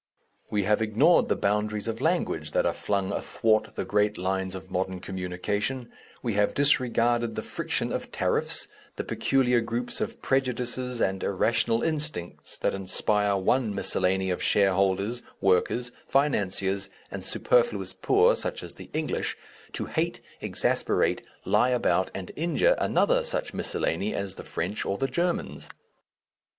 [0.49, 4.71] We have ignored the boundaries of language that are flung athwart the great lines of
[4.71, 5.91] modern communication,
[6.23, 12.57] we have disregarded the friction of tariffs, the peculiar groups of prejudices and irrational instincts
[12.57, 19.37] that inspire one miscellany of shareholders, workers, financiers, and superfluous poor such as the English,
[19.73, 25.05] to hate, exasperate, lie about, and injure another such miscellany as the French or the
[25.07, 25.69] Germans.